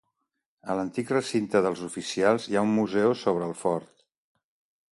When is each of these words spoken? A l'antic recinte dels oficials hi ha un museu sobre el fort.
A 0.73 0.77
l'antic 0.77 1.11
recinte 1.15 1.61
dels 1.67 1.83
oficials 1.89 2.49
hi 2.51 2.57
ha 2.61 2.65
un 2.71 2.73
museu 2.81 3.13
sobre 3.25 3.51
el 3.51 3.55
fort. 3.61 3.93